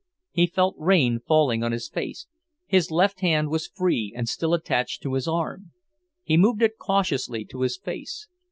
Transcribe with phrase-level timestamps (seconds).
[0.31, 2.25] He felt rain falling on his face.
[2.65, 5.73] His left hand was free, and still attached to his arm.
[6.23, 8.27] He moved it cautiously to his face.